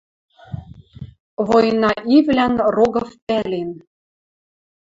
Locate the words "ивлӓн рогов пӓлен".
2.17-3.71